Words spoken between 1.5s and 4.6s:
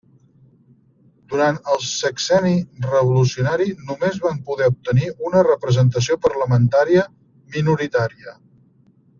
el sexenni revolucionari només van